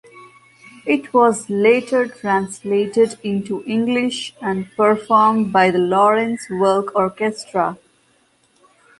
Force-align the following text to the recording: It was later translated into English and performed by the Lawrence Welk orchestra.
It 0.83 1.13
was 1.13 1.47
later 1.47 2.07
translated 2.07 3.19
into 3.21 3.63
English 3.65 4.33
and 4.41 4.67
performed 4.75 5.53
by 5.53 5.69
the 5.69 5.77
Lawrence 5.77 6.47
Welk 6.49 6.95
orchestra. 6.95 7.77